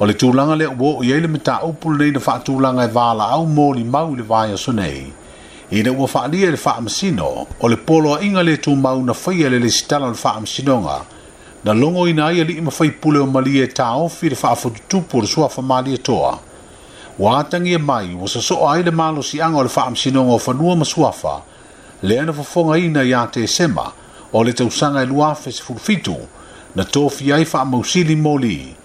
[0.00, 3.72] o le tulaga lea ua oʻi ai le mataupu lenei na faatulaga e valaau mo
[3.74, 5.10] limau i le vaeaso nei
[5.70, 10.06] ina ua faaalia i le faamasino o le poloaʻiga lē tumau na faia le lesitala
[10.06, 10.98] o le faamasinoga
[11.64, 15.26] na logoina ai alii mafai pule o malie e taofi i le faafototupu o le
[15.26, 16.38] suafa malietoa
[17.18, 21.42] ua atagia mai ua sosoo ai le malosiaga o le faamasinoga o fanua ma suafa
[22.02, 23.90] lea na fofogaina iā te sema
[24.32, 26.14] o le tausaga e 27
[26.74, 28.76] na tofi ai faamausili molii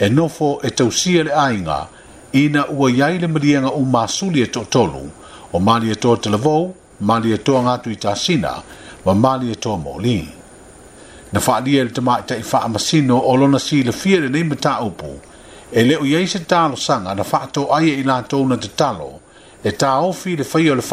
[0.00, 1.88] e nofo e tausia le ainga
[2.32, 5.04] ina ua iai le malianga o masuli e totolu
[5.54, 6.30] o mali e tō te
[7.08, 8.52] mali e tō ngātu i tāsina,
[9.04, 10.20] ma mali e tō mōli.
[11.32, 14.74] Na whaalia le tamai ta i whaamasino o lona si le fia le neima tā
[14.84, 15.06] upu,
[15.70, 19.10] e leo iei se tālo sanga na whaato aia i lātou na te talo,
[19.62, 20.84] e tā ofi le whaio le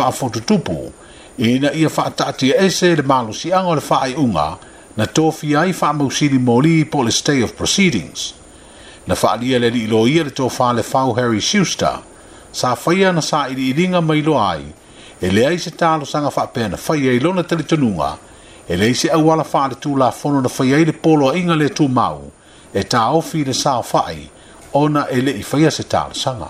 [1.52, 4.47] ina ia whaatatia ese le malosi ango le whaai unga,
[4.97, 5.73] na tōfi ai
[6.40, 8.34] mōli po le stay of proceedings.
[9.08, 12.02] na faalia le aliiloia le tofā le fau harry shuster
[12.52, 14.66] sa faia na sa iliiliga ma iloa ai
[15.22, 18.17] e leai se talosaga faapea na faia i lona talitonuga
[18.70, 22.31] e lei se auala faaletulafono na faia ai le poloaʻiga le tumau
[22.73, 24.25] e taofi i le saofaʻi
[24.81, 26.50] ona e i faia se talosaga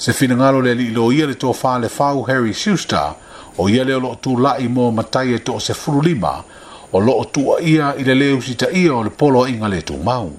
[0.00, 3.14] se finangalo le lilo ia le tofa le fau Harry Schuster
[3.56, 6.42] o ia le loo tu lai mo matai e to se furulima
[6.90, 9.98] o loo tua ia i le leo sita ia o le polo inga le tu
[10.00, 10.32] mau.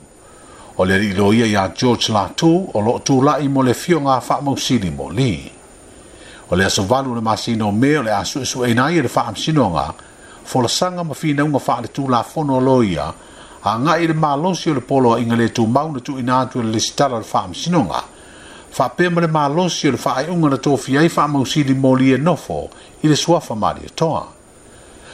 [0.76, 4.18] O le lilo ia ia George Latu o loo tu lai mo le fio ngā
[4.28, 5.52] wha mausini mo li.
[6.50, 9.12] O le aso valu le masino me o le asu e esu eina ia le
[9.14, 9.94] wha amsinonga
[10.42, 13.14] fo la sanga ma fina unga wha le tu la fono lo ia
[13.62, 16.64] a ngā i le malosi o le polo inga le tu mau na tu inatu
[16.64, 18.02] le le sitara le wha amsinonga.
[18.02, 18.20] Fono
[18.72, 21.28] fa pe mare ma lo si le fa ai un na to fi ai fa
[21.28, 22.70] mo si li moli e no fo
[23.02, 24.32] i le sua fa mari to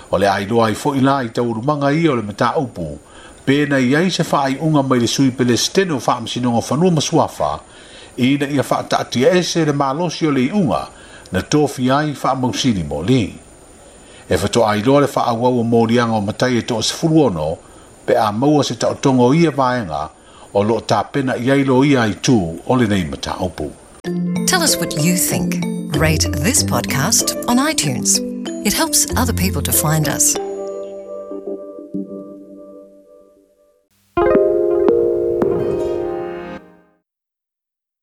[0.09, 2.22] o le ai do ai fo i la i te uru manga i o le
[2.22, 3.00] mata upu
[3.44, 6.16] pe na i ai se fa ai un mai le sui pe le steno fa
[6.18, 7.59] am si no fa no ma sua fa
[8.16, 10.69] i na i fa ta ti e se le ma lo si le un
[11.31, 13.24] na to fi ai fa mo si li moli
[14.28, 16.63] e fa to ai do le fa a wa mo li anga o mata i
[16.63, 17.09] to se fu
[18.06, 20.16] pe a mo se ta o tongo i e vaenga e
[20.66, 22.38] o tāpena i tū
[22.68, 23.06] o le nei
[24.47, 25.56] Tell us what you think.
[25.95, 28.19] Rate this podcast on iTunes.
[28.66, 30.46] It helps other people to find us.